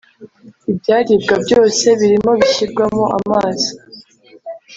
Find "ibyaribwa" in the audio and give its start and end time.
0.71-1.35